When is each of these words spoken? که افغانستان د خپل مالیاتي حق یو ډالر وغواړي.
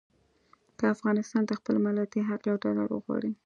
که 0.77 0.85
افغانستان 0.95 1.43
د 1.45 1.51
خپل 1.59 1.75
مالیاتي 1.83 2.19
حق 2.29 2.41
یو 2.49 2.57
ډالر 2.63 2.87
وغواړي. 2.91 3.31